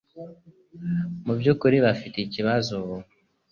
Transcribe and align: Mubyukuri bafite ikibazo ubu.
Mubyukuri 1.25 1.77
bafite 1.85 2.17
ikibazo 2.21 2.69
ubu. 2.81 2.97